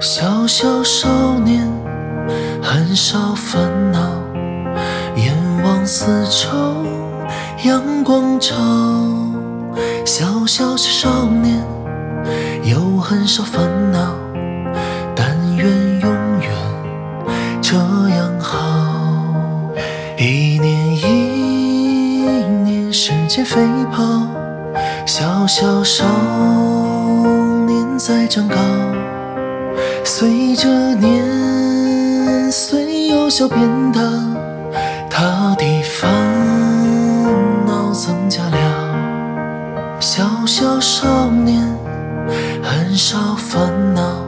[0.00, 1.08] 小小少
[1.40, 1.68] 年，
[2.62, 3.60] 很少烦
[3.90, 3.98] 恼，
[5.16, 6.48] 眼望四周，
[7.64, 8.54] 阳光照。
[10.04, 11.64] 小小少年，
[12.62, 14.14] 有很少烦恼，
[15.16, 15.66] 但愿
[16.00, 16.10] 永
[16.42, 16.52] 远
[17.60, 19.74] 这样好。
[20.16, 21.06] 一年一
[22.62, 23.60] 年，时间飞
[23.90, 24.04] 跑，
[25.04, 26.04] 小小少
[27.66, 28.56] 年在长高。
[30.10, 33.60] 随着年岁由小变
[33.92, 34.00] 大，
[35.10, 36.10] 他的烦
[37.66, 40.00] 恼增加了。
[40.00, 41.62] 小小少年
[42.62, 44.24] 很少烦恼，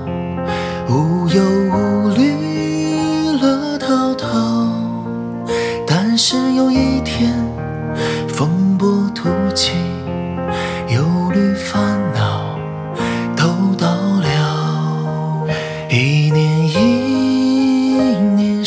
[0.90, 1.89] 无忧无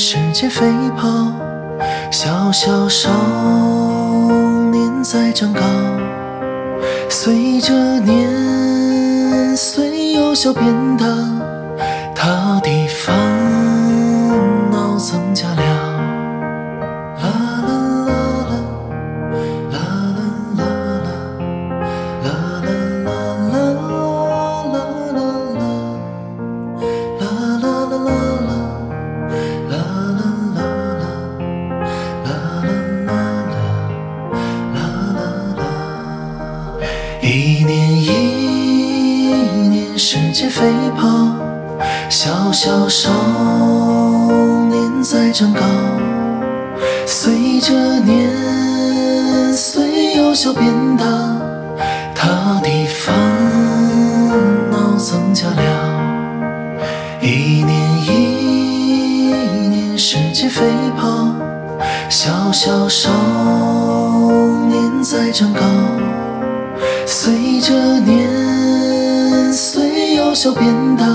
[0.05, 0.65] 时间飞
[0.97, 1.07] 跑，
[2.11, 3.09] 小小少
[4.69, 5.61] 年在长高。
[7.09, 10.65] 随着年岁由小变
[10.97, 11.05] 大，
[12.13, 12.82] 他的
[40.15, 41.07] 时间飞跑，
[42.07, 43.09] 小小少
[44.69, 45.61] 年在长高。
[47.07, 51.03] 随着年岁由小变大，
[52.13, 53.15] 他的烦
[54.69, 57.19] 恼增加了。
[57.19, 57.75] 一年
[58.05, 58.11] 一
[59.67, 60.61] 年，时间飞
[60.95, 61.33] 跑，
[62.07, 63.09] 小小少
[64.69, 65.61] 年在长高。
[67.07, 68.29] 随着年
[70.33, 71.05] 小小变大，